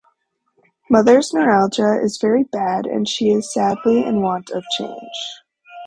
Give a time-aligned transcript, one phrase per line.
[0.89, 5.41] Mother's neuralgia is very bad, and she is sadly in want of change.